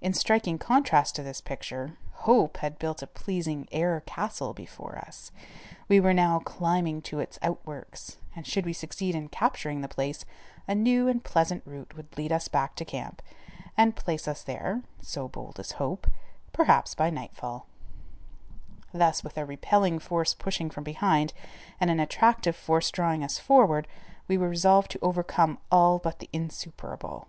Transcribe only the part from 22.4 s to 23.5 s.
force drawing us